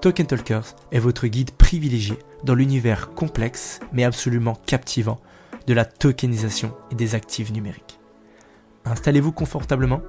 [0.00, 5.20] Token Talkers est votre guide privilégié dans l'univers complexe mais absolument captivant
[5.66, 8.00] de la tokenisation et des actifs numériques.
[8.86, 10.00] Installez-vous confortablement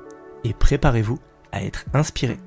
[0.46, 1.20] et préparez-vous
[1.52, 2.38] à être inspiré.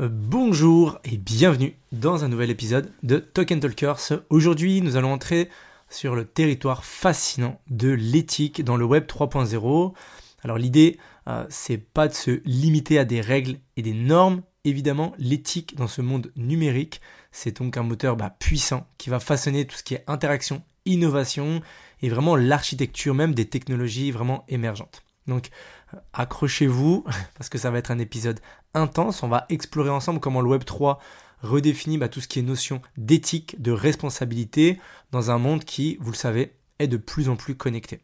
[0.00, 4.24] Euh, bonjour et bienvenue dans un nouvel épisode de Token Talkers.
[4.30, 5.48] Aujourd'hui, nous allons entrer
[5.90, 9.94] sur le territoire fascinant de l'éthique dans le web 3.0.
[10.42, 14.42] Alors l'idée, euh, c'est pas de se limiter à des règles et des normes.
[14.64, 17.00] Évidemment, l'éthique dans ce monde numérique,
[17.32, 21.60] c'est donc un moteur bah, puissant qui va façonner tout ce qui est interaction, innovation
[22.02, 25.02] et vraiment l'architecture même des technologies vraiment émergentes.
[25.26, 25.50] Donc
[25.94, 27.04] euh, accrochez-vous
[27.36, 28.40] parce que ça va être un épisode
[28.74, 29.22] intense.
[29.22, 31.00] On va explorer ensemble comment le Web 3
[31.42, 34.80] redéfinit bah, tout ce qui est notion d'éthique, de responsabilité
[35.12, 37.96] dans un monde qui, vous le savez, est de plus en plus connecté.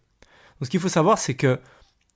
[0.60, 1.60] Donc ce qu'il faut savoir, c'est que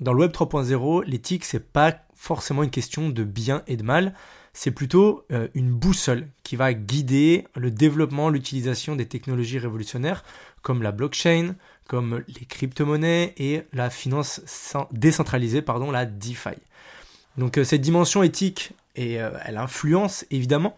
[0.00, 4.14] dans le Web 3.0, l'éthique, c'est pas forcément une question de bien et de mal,
[4.52, 10.24] c'est plutôt euh, une boussole qui va guider le développement, l'utilisation des technologies révolutionnaires
[10.62, 11.54] comme la blockchain,
[11.86, 14.40] comme les crypto-monnaies et la finance
[14.90, 16.56] décentralisée, pardon, la DeFi.
[17.36, 20.76] Donc euh, cette dimension éthique, euh, elle influence évidemment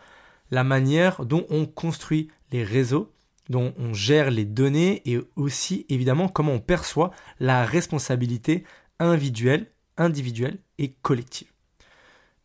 [0.50, 3.10] la manière dont on construit les réseaux,
[3.48, 8.64] dont on gère les données et aussi évidemment comment on perçoit la responsabilité
[9.00, 9.66] individuelle,
[9.96, 11.48] individuelle et collective.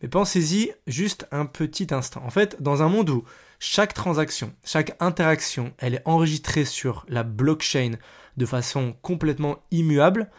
[0.01, 2.23] Mais pensez-y juste un petit instant.
[2.25, 3.23] En fait, dans un monde où
[3.59, 7.93] chaque transaction, chaque interaction, elle est enregistrée sur la blockchain
[8.37, 10.29] de façon complètement immuable,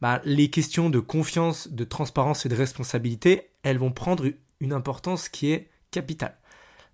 [0.00, 4.26] bah, les questions de confiance, de transparence et de responsabilité, elles vont prendre
[4.60, 6.36] une importance qui est capitale.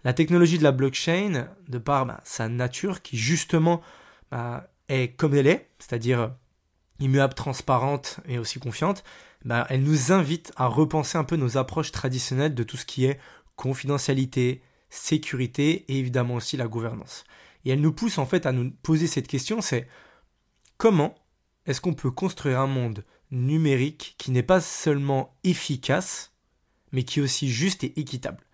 [0.04, 3.82] La technologie de la blockchain, de par bah, sa nature, qui justement
[4.30, 6.32] bah, est comme elle est, c'est-à-dire
[7.02, 9.04] immuable, transparente et aussi confiante,
[9.44, 13.04] bah, elle nous invite à repenser un peu nos approches traditionnelles de tout ce qui
[13.04, 13.18] est
[13.56, 17.24] confidentialité, sécurité et évidemment aussi la gouvernance.
[17.64, 19.88] Et elle nous pousse en fait à nous poser cette question, c'est
[20.76, 21.14] comment
[21.66, 26.32] est-ce qu'on peut construire un monde numérique qui n'est pas seulement efficace,
[26.92, 28.44] mais qui est aussi juste et équitable?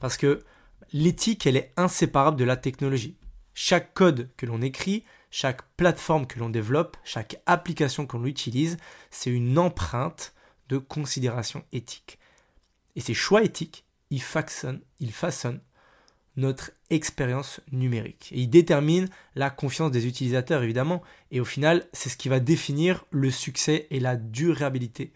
[0.00, 0.44] Parce que
[0.92, 3.16] l'éthique, elle est inséparable de la technologie.
[3.54, 8.78] Chaque code que l'on écrit, chaque plateforme que l'on développe, chaque application qu'on utilise,
[9.10, 10.34] c'est une empreinte
[10.68, 12.18] de considération éthique.
[12.96, 14.80] Et ces choix éthiques, ils façonnent,
[16.36, 18.30] notre expérience numérique.
[18.32, 21.02] Et ils déterminent la confiance des utilisateurs, évidemment.
[21.32, 25.12] Et au final, c'est ce qui va définir le succès et la durabilité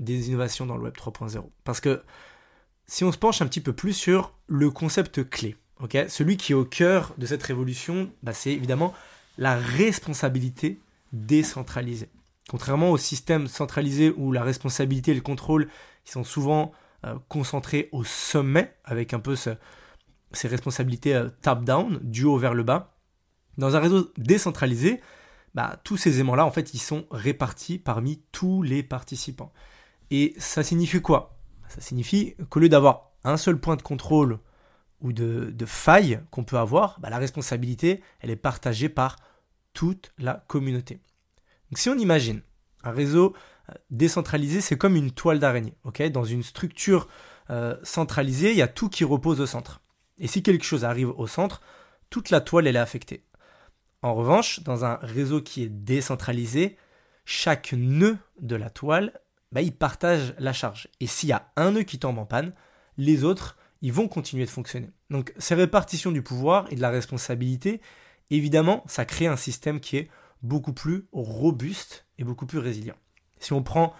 [0.00, 1.48] des innovations dans le Web 3.0.
[1.64, 2.02] Parce que
[2.86, 5.56] si on se penche un petit peu plus sur le concept clé,
[6.08, 8.92] celui qui est au cœur de cette révolution, bah, c'est évidemment
[9.40, 10.80] la responsabilité
[11.12, 12.10] décentralisée.
[12.48, 15.68] Contrairement au système centralisé où la responsabilité et le contrôle
[16.04, 16.72] sont souvent
[17.06, 22.62] euh, concentrés au sommet, avec un peu ces responsabilités euh, top-down, du haut vers le
[22.62, 22.94] bas,
[23.56, 25.00] dans un réseau décentralisé,
[25.54, 29.52] bah, tous ces aimants-là, en fait, ils sont répartis parmi tous les participants.
[30.10, 31.38] Et ça signifie quoi?
[31.68, 34.38] Ça signifie qu'au lieu d'avoir un seul point de contrôle
[35.00, 39.16] ou de, faille qu'on peut avoir, bah, la responsabilité, elle est partagée par
[40.18, 41.00] la communauté.
[41.70, 42.42] Donc si on imagine
[42.82, 43.34] un réseau
[43.68, 45.76] euh, décentralisé, c'est comme une toile d'araignée.
[46.12, 47.08] Dans une structure
[47.50, 49.82] euh, centralisée, il y a tout qui repose au centre.
[50.18, 51.60] Et si quelque chose arrive au centre,
[52.10, 53.24] toute la toile est affectée.
[54.02, 56.76] En revanche, dans un réseau qui est décentralisé,
[57.24, 59.20] chaque nœud de la toile,
[59.52, 60.88] bah, il partage la charge.
[61.00, 62.52] Et s'il y a un nœud qui tombe en panne,
[62.96, 64.90] les autres, ils vont continuer de fonctionner.
[65.10, 67.80] Donc ces répartitions du pouvoir et de la responsabilité,
[68.30, 70.10] évidemment, ça crée un système qui est
[70.42, 72.96] beaucoup plus robuste et beaucoup plus résilient.
[73.38, 73.94] Si on prend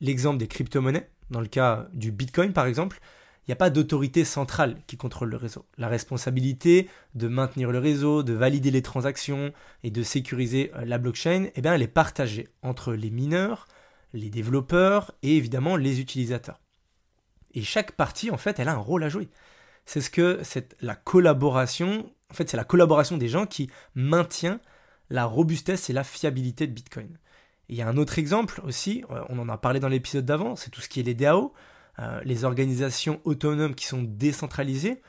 [0.00, 3.00] l'exemple des crypto-monnaies, dans le cas du Bitcoin par exemple,
[3.46, 5.66] il n'y a pas d'autorité centrale qui contrôle le réseau.
[5.78, 9.52] La responsabilité de maintenir le réseau, de valider les transactions
[9.84, 13.68] et de sécuriser euh, la blockchain, eh bien, elle est partagée entre les mineurs,
[14.12, 16.60] les développeurs et évidemment les utilisateurs.
[17.54, 19.28] Et chaque partie, en fait, elle a un rôle à jouer.
[19.86, 24.60] C'est ce que c'est la collaboration, en fait, c'est la collaboration des gens qui maintient
[25.10, 27.16] la robustesse et la fiabilité de Bitcoin.
[27.68, 30.56] il y a un autre exemple aussi, euh, on en a parlé dans l'épisode d'avant,
[30.56, 31.54] c'est tout ce qui est les DAO.
[31.98, 35.00] Euh, les organisations autonomes qui sont décentralisées, et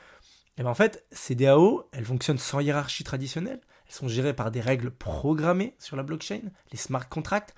[0.60, 4.52] eh bien en fait, ces DAO, elles fonctionnent sans hiérarchie traditionnelle, elles sont gérées par
[4.52, 6.40] des règles programmées sur la blockchain,
[6.72, 7.54] les smart contracts,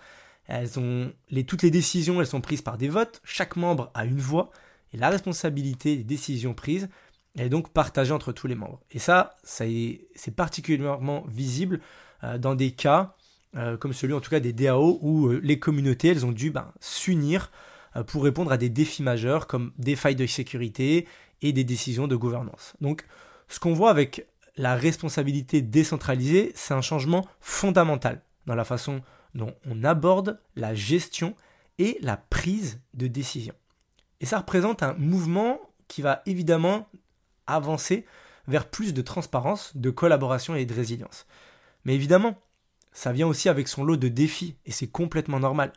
[0.48, 4.04] elles ont les, toutes les décisions, elles sont prises par des votes, chaque membre a
[4.04, 4.50] une voix,
[4.94, 6.90] et la responsabilité des décisions prises
[7.44, 8.82] est donc partagée entre tous les membres.
[8.92, 11.80] Et ça, c'est particulièrement visible
[12.24, 13.16] euh, dans des cas
[13.56, 16.72] euh, comme celui en tout cas des DAO où les communautés, elles ont dû ben,
[16.80, 17.52] s'unir
[17.96, 21.08] euh, pour répondre à des défis majeurs comme des failles de sécurité
[21.42, 22.74] et des décisions de gouvernance.
[22.80, 23.06] Donc
[23.48, 29.02] ce qu'on voit avec la responsabilité décentralisée, c'est un changement fondamental dans la façon
[29.34, 31.36] dont on aborde la gestion
[31.80, 33.56] et la prise de décision.
[34.22, 36.88] Et ça représente un mouvement qui va évidemment
[37.54, 38.06] avancer
[38.48, 41.28] vers plus de transparence, de collaboration et de résilience.
[41.86, 42.36] Mais évidemment,
[42.92, 45.72] ça vient aussi avec son lot de défis, et c'est complètement normal.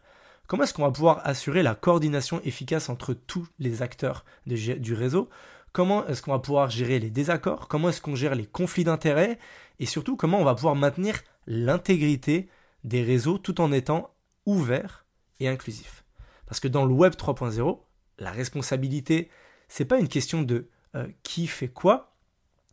[0.47, 5.29] Comment est-ce qu'on va pouvoir assurer la coordination efficace entre tous les acteurs du réseau?
[5.73, 7.69] Comment est-ce qu'on va pouvoir gérer les désaccords?
[7.69, 9.39] Comment est-ce qu'on gère les conflits d'intérêts?
[9.79, 12.49] Et surtout, comment on va pouvoir maintenir l'intégrité
[12.85, 14.11] des réseaux tout en étant
[14.45, 15.07] ouvert
[15.41, 16.05] et inclusif?
[16.47, 17.79] Parce que dans le Web 3.0,
[18.19, 19.31] la responsabilité,
[19.69, 22.15] c'est pas une question de euh, qui fait quoi,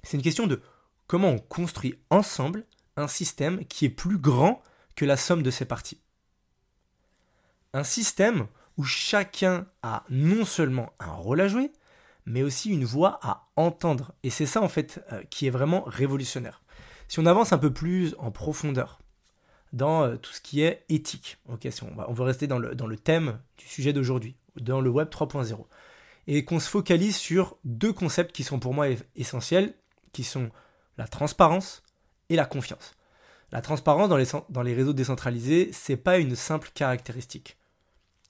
[0.04, 0.62] c'est une question de
[1.08, 4.62] comment on construit ensemble un système qui est plus grand
[4.96, 6.02] que la somme de ses parties
[7.74, 11.72] un système où chacun a non seulement un rôle à jouer,
[12.26, 14.14] mais aussi une voix à entendre.
[14.24, 16.62] Et c'est ça en fait euh, qui est vraiment révolutionnaire.
[17.08, 19.00] Si on avance un peu plus en profondeur
[19.74, 21.58] dans euh, tout ce qui est éthique, on,
[21.96, 25.66] va, veut rester dans le, dans le thème du sujet d'aujourd'hui, dans le Web 3.0,
[26.30, 28.88] et qu'on se focalise sur deux concepts qui sont pour moi
[29.18, 29.74] essentiels,
[30.14, 30.50] qui sont
[30.98, 31.84] la transparence
[32.30, 32.94] et la confiance.
[33.52, 37.58] La transparence dans les, réseaux décentralisés, c'est pas une simple caractéristique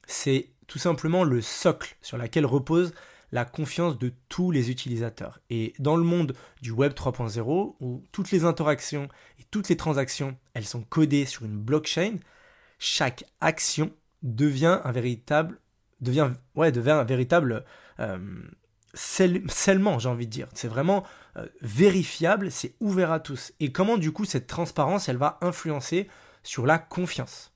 [0.10, 2.94] c'est tout simplement le socle sur lequel repose
[3.32, 5.40] la confiance de tous les utilisateurs.
[5.52, 9.08] Et dans le monde du Web 3.0, où toutes les interactions
[9.40, 12.18] et toutes les transactions, elles sont codées sur une blockchain,
[12.80, 13.92] chaque action
[14.24, 15.60] devient un véritable,
[16.02, 17.66] devient, ouais, devient un véritable
[18.00, 18.18] euh,
[18.94, 20.48] scellement, j'ai envie de dire.
[20.54, 21.04] C'est vraiment
[21.38, 23.54] euh, vérifiable, c'est ouvert à tous.
[23.60, 26.08] Et comment du coup cette transparence, elle va influencer
[26.44, 27.54] sur la confiance?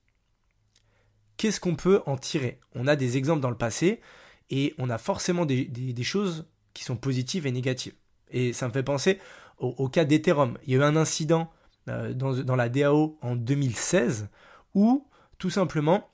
[1.38, 2.60] Qu'est-ce qu'on peut en tirer?
[2.76, 4.02] On a des exemples dans le passé
[4.50, 7.96] et on a forcément des, choses qui sont positives et négatives.
[8.30, 9.20] Et ça me fait penser
[9.58, 10.58] au, cas d'Ethereum.
[10.66, 11.52] Il y a eu un incident
[11.90, 14.30] euh, dans, la DAO en 2016
[14.76, 15.08] où
[15.38, 16.10] tout simplement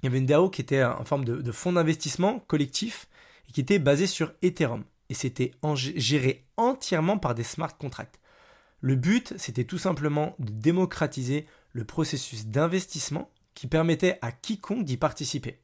[0.00, 3.08] il y avait une DAO qui était en forme de, fonds d'investissement collectif
[3.48, 4.84] et qui était basé sur Ethereum.
[5.08, 8.20] Et c'était géré entièrement par des smart contracts.
[8.80, 14.96] Le but, c'était tout simplement de démocratiser le processus d'investissement qui permettait à quiconque d'y
[14.96, 15.58] participer.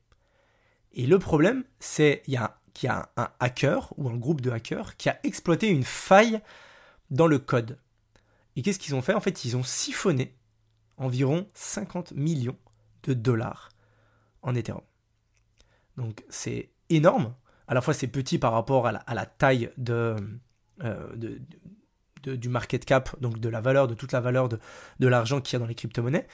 [0.95, 5.09] Et le problème, c'est qu'il y a un hacker ou un groupe de hackers qui
[5.09, 6.41] a exploité une faille
[7.11, 7.79] dans le code.
[8.57, 9.15] Et qu'est-ce qu'ils ont fait?
[9.15, 10.35] En fait, ils ont siphonné
[10.97, 12.57] environ 50 millions
[13.05, 13.69] de dollars
[14.45, 14.85] en Ethereum.
[15.97, 17.35] Donc c'est énorme.
[17.67, 20.17] À la fois c'est petit par rapport à la, taille de,
[20.83, 21.17] euh,
[22.25, 24.59] du market cap, donc de la valeur, de toute la valeur de,
[25.01, 26.27] de l'argent qu'il y a dans les crypto-monnaies.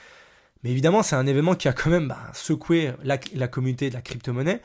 [0.63, 4.01] Mais évidemment, c'est un événement qui a quand même bah, secoué la, communauté de la
[4.01, 4.61] crypto-monnaie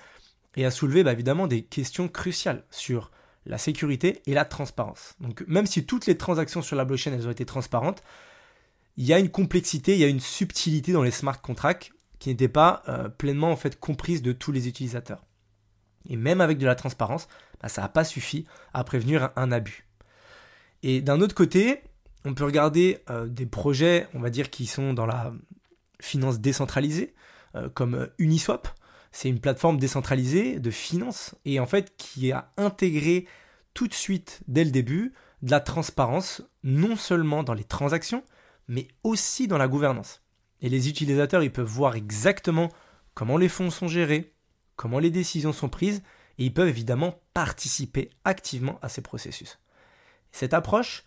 [0.56, 3.10] et a soulevé bah, évidemment des questions cruciales sur
[3.46, 5.14] la sécurité et la transparence.
[5.20, 8.02] Donc même si toutes les transactions sur la blockchain elles ont été transparentes,
[8.96, 12.30] il y a une complexité, il y a une subtilité dans les smart contracts qui
[12.30, 15.24] n'était pas euh, pleinement en fait comprise de tous les utilisateurs.
[16.08, 17.28] Et même avec de la transparence,
[17.60, 19.86] bah, ça n'a pas suffi à prévenir un, abus.
[20.82, 21.82] Et d'un autre côté,
[22.24, 25.32] on peut regarder euh, des projets, on va dire, qui sont dans la
[26.00, 27.14] finances décentralisées,
[27.54, 28.68] euh, comme Uniswap.
[29.12, 33.26] C'est une plateforme décentralisée de finances et en fait qui a intégré
[33.72, 38.24] tout de suite, dès le début, de la transparence, non seulement dans les transactions,
[38.68, 40.22] mais aussi dans la gouvernance.
[40.60, 42.70] Et les utilisateurs, ils peuvent voir exactement
[43.14, 44.34] comment les fonds sont gérés,
[44.76, 46.02] comment les décisions sont prises,
[46.38, 49.58] et ils peuvent évidemment participer activement à ces processus.
[50.32, 51.04] Cette approche,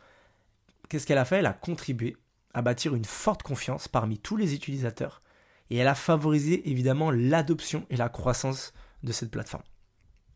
[0.88, 1.38] qu'est-ce qu'elle a fait?
[1.38, 2.18] Elle a contribué
[2.54, 5.22] à bâtir une forte confiance parmi tous les utilisateurs
[5.70, 9.64] et elle a favorisé évidemment l'adoption et la croissance de cette plateforme.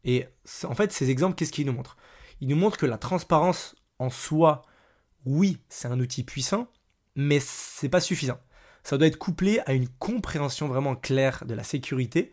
[0.03, 0.27] Et
[0.63, 1.97] en fait, ces exemples, qu'est-ce qu'ils nous montrent?
[2.39, 4.63] Ils nous montrent que la transparence en soi,
[5.25, 6.67] oui, c'est un outil puissant,
[7.15, 8.39] mais c'est pas suffisant.
[8.83, 12.31] Ça doit être couplé à une compréhension vraiment claire de la sécurité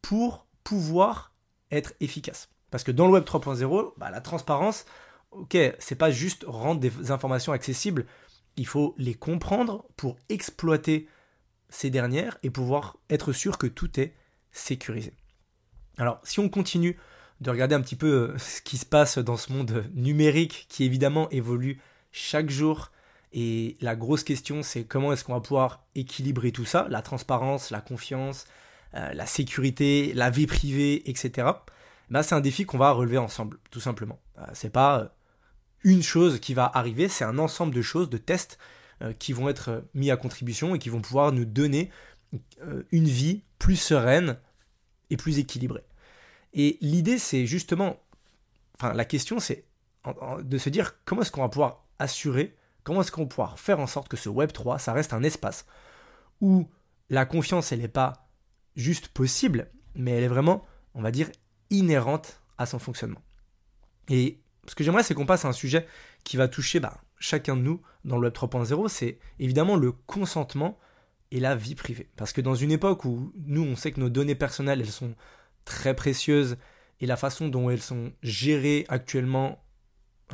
[0.00, 1.32] pour pouvoir
[1.70, 2.48] être efficace.
[2.70, 4.86] Parce que dans le Web 3.0, bah, la transparence,
[5.30, 8.06] ok, c'est pas juste rendre des informations accessibles,
[8.56, 11.08] il faut les comprendre pour exploiter
[11.68, 14.14] ces dernières et pouvoir être sûr que tout est
[14.50, 15.12] sécurisé.
[15.98, 16.98] Alors, si on continue
[17.40, 20.84] de regarder un petit peu euh, ce qui se passe dans ce monde numérique qui
[20.84, 21.80] évidemment évolue
[22.12, 22.92] chaque jour,
[23.32, 27.70] et la grosse question c'est comment est-ce qu'on va pouvoir équilibrer tout ça, la transparence,
[27.70, 28.46] la confiance,
[28.94, 31.48] euh, la sécurité, la vie privée, etc.
[32.10, 34.20] Bah, c'est un défi qu'on va relever ensemble, tout simplement.
[34.38, 35.14] Euh, c'est pas
[35.84, 38.58] une chose qui va arriver, c'est un ensemble de choses, de tests
[39.18, 41.90] qui vont être mis à contribution et qui vont pouvoir nous donner
[42.92, 44.38] une vie plus sereine,
[45.16, 45.82] plus équilibré.
[46.54, 48.00] Et l'idée, c'est justement,
[48.74, 49.64] enfin, la question, c'est
[50.42, 53.86] de se dire comment est-ce qu'on va pouvoir assurer, comment est-ce qu'on pouvoir faire en
[53.86, 55.66] sorte que ce Web 3, ça reste un espace
[56.40, 56.68] où
[57.10, 58.28] la confiance, elle n'est pas
[58.76, 61.30] juste possible, mais elle est vraiment, on va dire,
[61.70, 63.20] inhérente à son fonctionnement.
[64.08, 65.86] Et ce que j'aimerais, c'est qu'on passe à un sujet
[66.24, 70.78] qui va toucher bah, chacun de nous dans le Web 3.0, c'est évidemment le consentement
[71.30, 72.08] et la vie privée.
[72.16, 75.14] Parce que dans une époque où nous, on sait que nos données personnelles, elles sont
[75.64, 76.56] très précieuses,
[77.00, 79.62] et la façon dont elles sont gérées actuellement,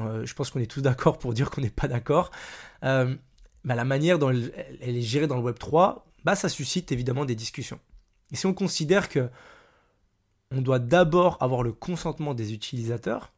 [0.00, 2.30] euh, je pense qu'on est tous d'accord pour dire qu'on n'est pas d'accord,
[2.84, 3.14] euh,
[3.64, 7.34] la manière dont elle, est gérée dans le Web 3, bah, ça suscite évidemment des
[7.34, 7.80] discussions.
[8.32, 9.28] Et si on considère que
[10.50, 13.32] on doit d'abord avoir le consentement des utilisateurs,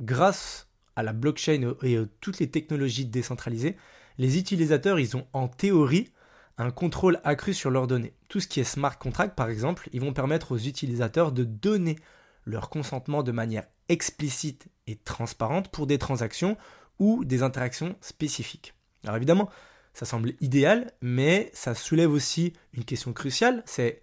[0.00, 3.76] grâce à la blockchain et toutes les technologies décentralisées,
[4.18, 6.10] les utilisateurs, ils ont en théorie
[6.58, 8.12] un contrôle accru sur leurs données.
[8.28, 11.96] Tout ce qui est smart contract, par exemple, ils vont permettre aux utilisateurs de donner
[12.44, 16.56] leur consentement de manière explicite et transparente pour des transactions
[16.98, 18.74] ou des interactions spécifiques.
[19.04, 19.50] Alors évidemment,
[19.92, 24.02] ça semble idéal, mais ça soulève aussi une question cruciale, c'est...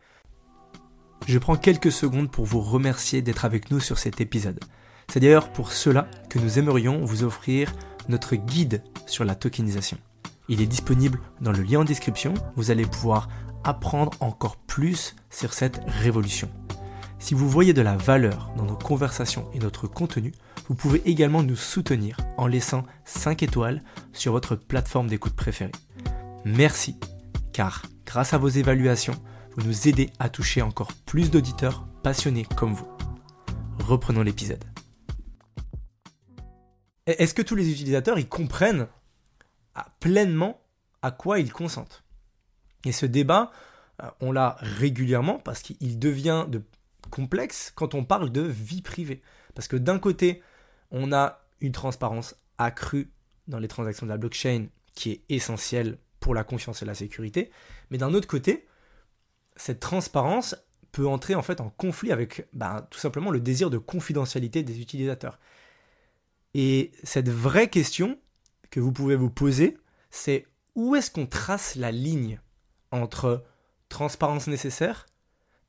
[1.28, 4.60] Je prends quelques secondes pour vous remercier d'être avec nous sur cet épisode.
[5.08, 7.72] C'est d'ailleurs pour cela que nous aimerions vous offrir
[8.10, 9.98] notre guide sur la tokenisation.
[10.50, 12.34] Il est disponible dans le lien en description.
[12.56, 13.30] Vous allez pouvoir
[13.64, 16.50] apprendre encore plus sur cette révolution.
[17.22, 20.34] Si vous voyez de la valeur dans nos conversations et notre contenu,
[20.68, 25.72] vous pouvez également nous soutenir en laissant 5 étoiles sur votre plateforme d'écoute préférée.
[26.46, 27.00] Merci,
[27.54, 29.14] car grâce à vos évaluations,
[29.56, 32.88] vous nous aidez à toucher encore plus d'auditeurs passionnés comme vous.
[33.80, 34.66] Reprenons l'épisode.
[37.06, 38.88] Est-ce que tous les utilisateurs y comprennent
[40.00, 40.60] pleinement
[41.04, 42.04] à quoi ils consentent?
[42.84, 43.52] Et ce débat,
[44.02, 46.64] euh, on l'a régulièrement parce qu'il devient de
[47.12, 49.22] complexe quand on parle de vie privée.
[49.54, 50.42] Parce que d'un côté,
[50.90, 53.12] on a une transparence accrue
[53.48, 57.52] dans les transactions de la blockchain qui est essentielle pour la confiance et la sécurité,
[57.90, 58.68] mais d'un autre côté,
[59.56, 60.56] cette transparence
[60.92, 64.82] peut entrer en fait en conflit avec bah, tout simplement le désir de confidentialité des
[64.82, 65.40] utilisateurs.
[66.54, 68.18] Et cette vraie question,
[68.72, 69.78] que vous pouvez vous poser,
[70.10, 72.40] c'est où est-ce qu'on trace la ligne
[72.92, 73.44] entre
[73.90, 75.06] transparence nécessaire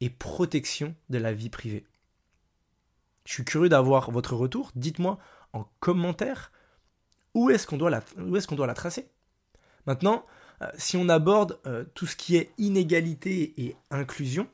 [0.03, 1.85] et protection de la vie privée
[3.25, 4.73] Je suis curieux d'avoir votre retour.
[4.75, 5.19] Dites-moi
[5.53, 6.51] en commentaire
[7.35, 9.09] où est-ce qu'on doit, la, tracer.
[9.87, 10.27] Maintenant,
[10.61, 14.49] euh, si on aborde euh, tout ce qui est inégalité et inclusion,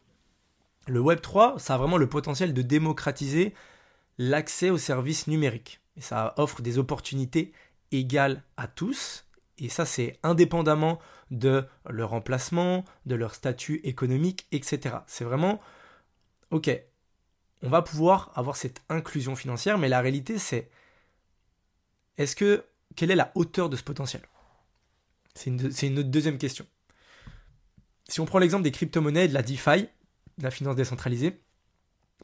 [0.86, 3.54] le Web 3, ça a vraiment le potentiel de démocratiser
[4.18, 5.80] l'accès aux services numériques.
[5.96, 7.52] Et ça offre des opportunités
[7.90, 9.24] égale à tous.
[9.58, 10.98] Et ça, c'est indépendamment
[11.30, 14.96] de leur emplacement, de leur statut économique, etc.
[15.06, 15.60] C'est vraiment,
[16.50, 16.70] ok,
[17.62, 20.70] on va pouvoir avoir cette inclusion financière, mais la réalité, c'est,
[22.16, 24.22] est-ce que, quelle est la hauteur de ce potentiel?
[25.34, 25.50] C'est
[25.86, 26.66] une, deuxième question.
[28.08, 29.88] Si on prend l'exemple des crypto-monnaies, de la DeFi,
[30.38, 31.40] de la finance décentralisée,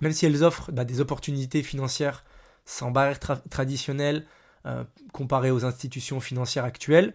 [0.00, 2.24] même si elles offrent bah, des opportunités financières
[2.64, 4.26] sans barrière traditionnelle,
[4.66, 7.14] euh, comparé aux institutions financières actuelles.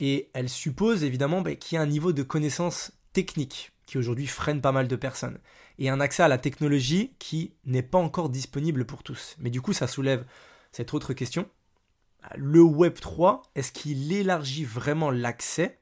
[0.00, 4.26] Et elle suppose évidemment bah, qu'il y a un niveau de connaissance technique qui aujourd'hui
[4.26, 5.38] freine pas mal de personnes.
[5.78, 9.36] Et un accès à la technologie qui n'est pas encore disponible pour tous.
[9.38, 10.24] Mais du coup, ça soulève
[10.72, 11.48] cette autre question.
[12.36, 15.80] Le Web 3, est-ce qu'il élargit vraiment l'accès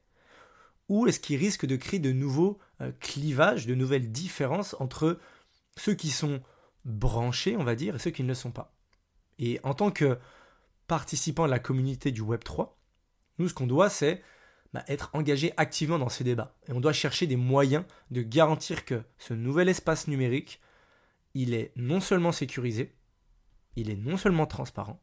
[0.88, 5.19] ou est-ce qu'il risque de créer de nouveaux euh, clivages, de nouvelles différences entre
[5.76, 6.42] ceux qui sont
[6.85, 8.75] branchés, on va dire, et ceux qui ne le sont pas?
[9.38, 10.19] Et en tant que
[10.90, 12.76] participants à la communauté du Web 3,
[13.38, 14.25] nous, ce qu'on doit, c'est
[14.75, 16.56] bah, être engagé activement dans ces débats.
[16.66, 20.61] Et on doit chercher des moyens de garantir que ce nouvel espace numérique
[21.35, 22.92] il est non seulement sécurisé,
[23.76, 25.00] il est non seulement transparent,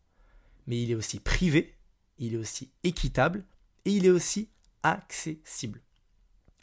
[0.66, 1.78] mais il est aussi privé,
[2.18, 3.46] il est aussi équitable
[3.86, 4.50] et il est aussi
[4.84, 5.82] accessible.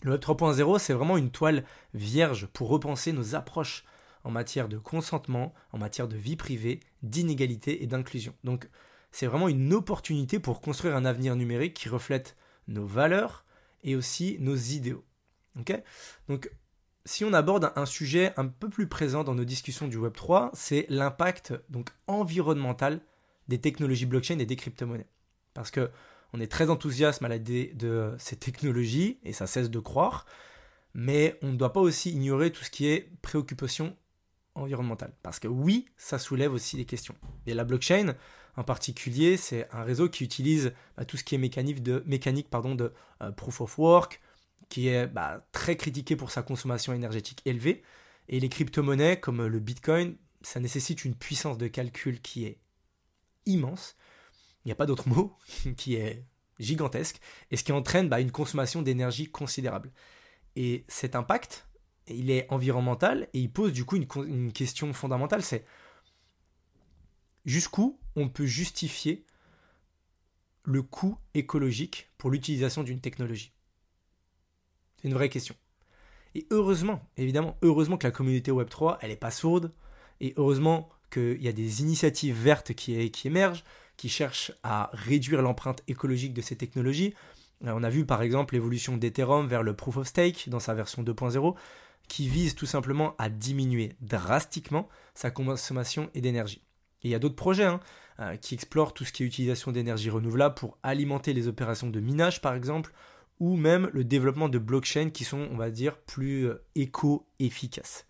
[0.03, 1.65] Le Web 3.0, c'est vraiment une toile
[1.95, 3.87] vierge pour repenser nos approches
[4.23, 8.35] en matière de consentement, en matière de vie privée, d'inégalité et d'inclusion.
[8.45, 8.69] Donc
[9.15, 13.45] c'est vraiment une opportunité pour construire un avenir numérique qui reflète nos valeurs
[13.85, 15.05] et aussi nos idéaux.
[16.29, 16.51] Donc
[17.05, 20.51] si on aborde un sujet un peu plus présent dans nos discussions du Web 3,
[20.53, 23.03] c'est l'impact donc environnemental
[23.47, 25.07] des technologies blockchain et des crypto-monnaies.
[25.53, 25.93] Parce que
[26.33, 30.27] on est très enthousiaste à l'idée de ces technologies et ça cesse de croire,
[30.93, 33.97] mais on ne doit pas aussi ignorer tout ce qui est préoccupation
[34.57, 35.13] environnementale.
[35.23, 37.15] Parce que oui, ça soulève aussi des questions.
[37.47, 38.17] Et la blockchain,
[38.57, 42.05] en particulier, c'est un réseau qui utilise bah, tout ce qui est mécanique de,
[43.21, 44.21] euh, proof of work,
[44.69, 47.83] qui est bah, très critiqué pour sa consommation énergétique élevée.
[48.29, 52.59] Et les crypto-monnaies, comme le Bitcoin, ça nécessite une puissance de calcul qui est
[53.47, 53.97] immense.
[54.65, 55.33] Il n'y a pas d'autre mot,
[55.77, 56.25] qui est
[56.61, 57.21] gigantesque,
[57.51, 59.91] et ce qui entraîne bah, une consommation d'énergie considérable.
[60.55, 61.67] Et cet impact,
[62.07, 65.65] il est environnemental, et il pose du coup une question fondamentale, c'est
[67.45, 69.25] jusqu'où on peut justifier
[70.65, 73.53] le coût écologique pour l'utilisation d'une technologie?
[75.01, 75.55] C'est une vraie question.
[76.35, 79.73] Et heureusement, évidemment, heureusement que la communauté Web3, elle n'est pas sourde,
[80.21, 83.65] et heureusement qu'il y a des initiatives vertes qui, émergent,
[83.97, 87.15] qui cherchent à réduire l'empreinte écologique de ces technologies.
[87.65, 90.75] Euh, on a vu par exemple l'évolution d'Ethereum vers le Proof of Stake dans sa
[90.75, 91.55] version 2.0,
[92.09, 96.63] qui vise tout simplement à diminuer drastiquement sa consommation d'énergie.
[97.03, 97.81] Et il y a d'autres projets hein,
[98.21, 102.01] euh, qui explorent tout ce qui est utilisation d'énergie renouvelable pour alimenter les opérations de
[102.01, 102.93] minage par exemple,
[103.41, 108.07] ou même le développement de blockchains qui sont, on va dire, plus euh, éco-efficaces.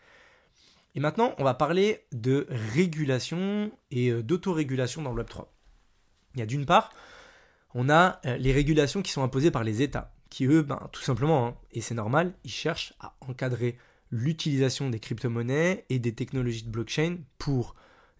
[0.95, 5.47] Et maintenant, on va parler de régulation et d'autorégulation dans le Web3.
[6.35, 6.91] Il y a d'une part,
[7.75, 11.03] on a euh, les régulations qui sont imposées par les États, qui eux, ben, tout
[11.03, 13.77] simplement, hein, et c'est normal, ils cherchent à encadrer
[14.11, 17.75] l'utilisation des crypto-monnaies et des technologies de blockchain pour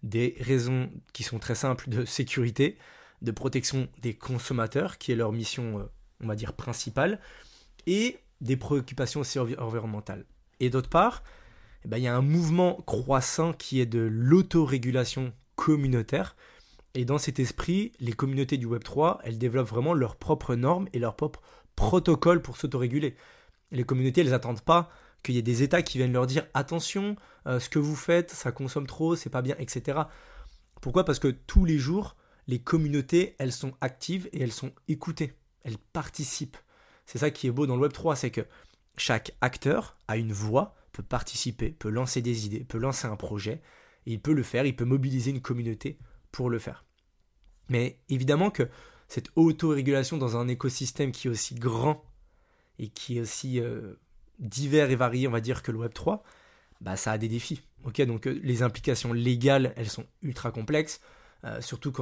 [0.05, 2.77] des raisons qui sont très simples de sécurité,
[3.21, 5.83] de protection des consommateurs, qui est leur mission, euh,
[6.21, 7.19] on va dire, principale,
[7.87, 9.23] et des préoccupations
[9.57, 10.25] environnementales.
[10.59, 11.23] Et d'autre part,
[11.83, 16.35] eh ben, il y a un mouvement croissant qui est de l'autorégulation communautaire,
[16.93, 20.99] et dans cet esprit, les communautés du Web3, elles développent vraiment leurs propres normes et
[20.99, 21.41] leurs propres
[21.75, 23.15] protocoles pour s'autoréguler.
[23.71, 24.89] Les communautés, elles n'attendent pas
[25.25, 27.15] qu'il y ait des États qui viennent leur dire attention,
[27.47, 30.01] euh, ce que vous faites, ça consomme trop, c'est pas bien, etc.
[30.81, 31.03] Pourquoi?
[31.03, 32.15] Parce que tous les jours,
[32.47, 35.33] les communautés, elles sont actives et elles sont écoutées.
[35.63, 36.57] Elles participent.
[37.05, 38.41] C'est ça qui est beau dans le Web3, c'est que
[38.97, 43.61] chaque acteur a une voix, peut participer, peut lancer des idées, peut lancer un projet,
[44.05, 45.97] et il peut le faire, il peut mobiliser une communauté
[46.31, 46.85] pour le faire.
[47.69, 48.69] Mais évidemment que
[49.07, 52.03] cette autorégulation dans un écosystème qui est aussi grand
[52.77, 53.95] et qui est aussi euh,
[54.39, 56.23] divers et varié, on va dire, que le Web 3,
[56.81, 57.61] bah, ça a des défis.
[57.83, 61.01] Ok, donc euh, les implications légales, elles sont ultra complexes,
[61.43, 61.93] euh, surtout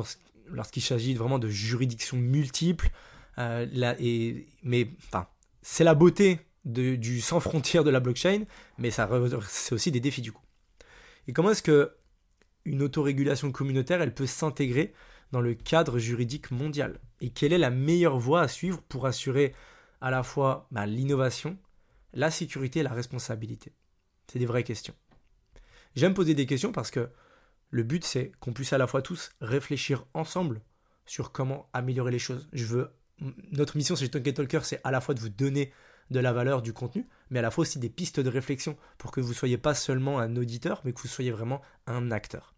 [0.47, 2.89] lorsqu'il s'agit vraiment de juridictions multiples.
[3.35, 5.27] Là, et, mais enfin,
[5.63, 8.43] c'est la beauté du sans frontières de la blockchain,
[8.77, 9.09] mais ça
[9.47, 10.43] c'est aussi des défis du coup.
[11.27, 11.95] Et comment est-ce que
[12.65, 14.93] une autorégulation communautaire, elle peut s'intégrer
[15.31, 16.99] dans le cadre juridique mondial?
[17.21, 19.53] Et quelle est la meilleure voie à suivre pour assurer
[20.01, 21.57] à la fois bah, l'innovation,
[22.13, 23.73] la sécurité et la responsabilité
[24.31, 24.95] C'est des vraies questions.
[25.95, 27.09] J'aime poser des questions parce que
[27.69, 30.61] le but c'est qu'on puisse à la fois tous réfléchir ensemble
[31.05, 32.47] sur comment améliorer les choses.
[32.53, 32.91] Je veux
[33.51, 35.71] notre mission chez Talker, c'est à la fois de vous donner
[36.11, 39.11] de la valeur du contenu, mais à la fois aussi des pistes de réflexion pour
[39.11, 42.53] que vous ne soyez pas seulement un auditeur, mais que vous soyez vraiment un acteur.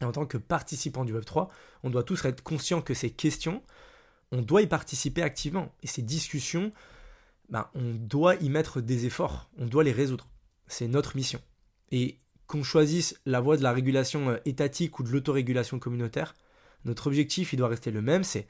[0.00, 1.48] Et en tant que participant du Web3,
[1.82, 3.62] on doit tous être conscients que ces questions,
[4.32, 5.72] on doit y participer activement.
[5.82, 6.72] Et ces discussions,
[7.48, 10.26] ben, on doit y mettre des efforts, on doit les résoudre.
[10.66, 11.40] C'est notre mission.
[11.90, 16.34] Et qu'on choisisse la voie de la régulation euh, étatique ou de l'autorégulation communautaire,
[16.84, 18.46] notre objectif, il doit rester le même, c'est,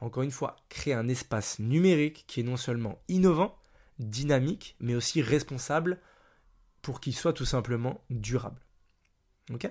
[0.00, 3.56] encore une fois, créer un espace numérique qui est non seulement innovant,
[3.98, 5.98] dynamique, mais aussi responsable
[6.82, 8.60] pour qu'il soit tout simplement durable.
[9.52, 9.70] Ok?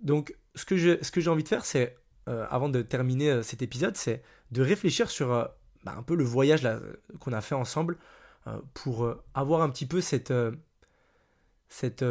[0.00, 1.96] Donc, ce que j'ai envie de faire, c'est,
[2.28, 5.50] euh, avant de terminer euh, cet épisode, c'est de réfléchir sur
[5.84, 6.66] bah, un peu le voyage
[7.20, 7.98] qu'on a fait ensemble
[8.74, 10.32] pour avoir un petit peu cette,
[11.68, 12.04] cette,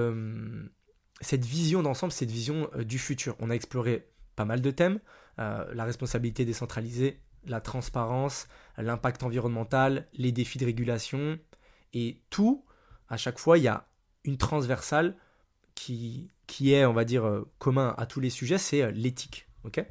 [1.22, 3.36] cette vision d'ensemble, cette vision du futur.
[3.40, 5.00] On a exploré pas mal de thèmes,
[5.38, 11.38] la responsabilité décentralisée, la transparence, l'impact environnemental, les défis de régulation,
[11.94, 12.66] et tout,
[13.10, 13.88] à chaque fois, il y a
[14.24, 15.16] une transversale
[15.76, 19.48] qui, qui est, on va dire, euh, commun à tous les sujets, c'est euh, l'éthique.
[19.64, 19.86] ok?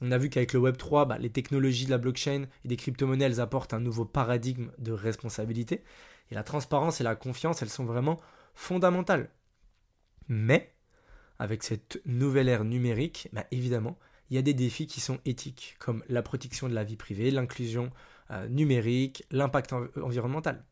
[0.00, 2.76] On a vu qu'avec le Web 3, bah, les technologies de la blockchain et des
[2.76, 5.84] crypto-monnaies, apportent un nouveau paradigme de responsabilité.
[6.30, 8.20] Et la transparence et la confiance, elles sont vraiment
[8.54, 9.30] fondamentales.
[10.28, 10.74] Mais,
[11.38, 13.98] avec cette nouvelle ère numérique, bah, évidemment,
[14.30, 17.30] il y a des défis qui sont éthiques, comme la protection de la vie privée,
[17.30, 17.90] l'inclusion
[18.30, 20.64] euh, numérique, l'impact environnemental.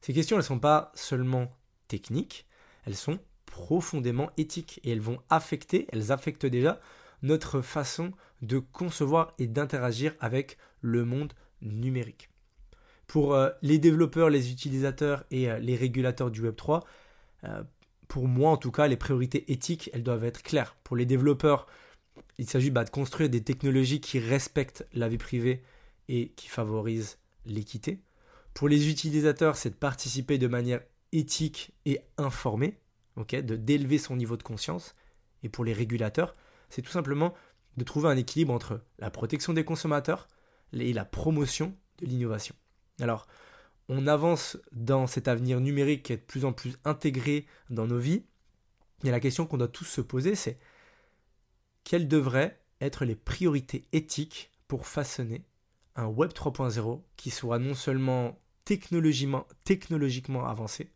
[0.00, 1.56] Ces questions, elles ne sont pas seulement
[1.88, 2.46] techniques,
[2.84, 6.80] elles sont profondément éthiques et elles vont affecter, elles affectent déjà
[7.22, 12.30] notre façon de concevoir et d'interagir avec le monde numérique.
[13.06, 16.82] Pour euh, les développeurs, les utilisateurs et euh, les régulateurs du Web3,
[18.06, 20.76] pour moi en tout cas, les priorités éthiques, elles doivent être claires.
[20.84, 21.66] Pour les développeurs,
[22.38, 25.62] il s'agit bah, de construire des technologies qui respectent la vie privée
[26.08, 28.00] et qui favorisent l'équité.
[28.54, 30.82] Pour les utilisateurs, c'est de participer de manière
[31.12, 32.78] éthique et informée,
[33.16, 34.94] de d'élever son niveau de conscience.
[35.42, 36.36] Et pour les régulateurs,
[36.72, 37.34] c'est tout simplement
[37.76, 40.26] de trouver un équilibre entre la protection des consommateurs
[40.72, 42.54] et la promotion de l'innovation.
[42.98, 43.26] Alors,
[43.88, 47.98] on avance dans cet avenir numérique qui est de plus en plus intégré dans nos
[47.98, 48.24] vies.
[49.04, 50.58] Et la question qu'on doit tous se poser, c'est
[51.84, 55.44] quelles devraient être les priorités éthiques pour façonner
[55.94, 60.90] un Web 3.0 qui soit non seulement technologiquement, technologiquement avancé,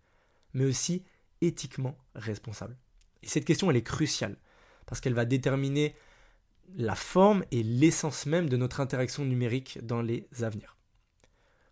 [0.54, 1.04] mais aussi
[1.42, 2.78] éthiquement responsable?
[3.22, 4.38] Et cette question, elle est cruciale,
[4.86, 5.94] parce qu'elle va déterminer
[6.76, 10.76] la forme et l'essence même de notre interaction numérique dans les avenirs.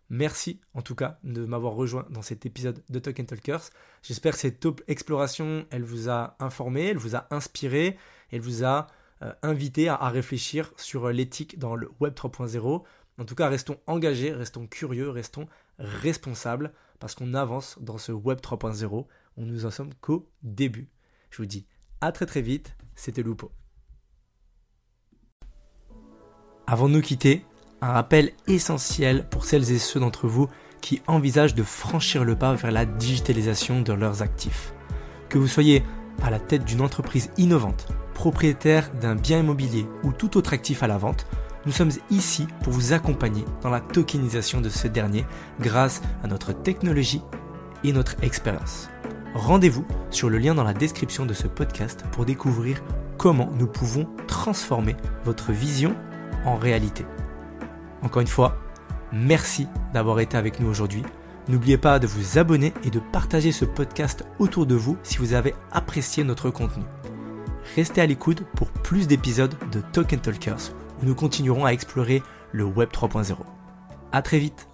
[0.09, 3.69] Merci en tout cas de m'avoir rejoint dans cet épisode de Talk Talkers.
[4.03, 7.97] J'espère que cette exploration, elle vous a informé, elle vous a inspiré,
[8.31, 8.87] elle vous a
[9.23, 12.83] euh, invité à, réfléchir sur l'éthique dans le Web 3.0.
[13.17, 15.47] En tout cas, restons engagés, restons curieux, restons
[15.79, 19.07] responsables, parce qu'on avance dans ce Web 3.0.
[19.37, 20.89] On nous en sommes qu'au début.
[21.31, 21.65] Je vous dis
[22.01, 23.51] à très très vite, c'était Lupo.
[26.67, 27.45] Avant de nous quitter,
[27.81, 30.49] un rappel essentiel pour celles et ceux d'entre vous
[30.81, 34.73] qui envisagent de franchir le pas vers la digitalisation de leurs actifs.
[35.29, 35.83] Que vous soyez
[36.23, 40.87] à la tête d'une entreprise innovante, propriétaire d'un bien immobilier ou tout autre actif à
[40.87, 41.27] la vente,
[41.65, 45.25] nous sommes ici pour vous accompagner dans la tokenisation de ce dernier
[45.59, 47.21] grâce à notre technologie
[47.83, 48.89] et notre expérience.
[49.35, 52.81] Rendez-vous sur le lien dans la description de ce podcast pour découvrir
[53.17, 54.95] comment nous pouvons transformer
[55.25, 55.93] votre vision
[56.45, 57.05] en réalité.
[58.01, 58.57] Encore une fois,
[59.11, 61.03] merci d'avoir été avec nous aujourd'hui.
[61.49, 65.33] N'oubliez pas de vous abonner et de partager ce podcast autour de vous si vous
[65.33, 66.85] avez apprécié notre contenu.
[67.75, 70.71] Restez à l'écoute pour plus d'épisodes de Talk Talkers
[71.01, 73.35] où nous continuerons à explorer le Web 3.0.
[74.13, 74.69] A très vite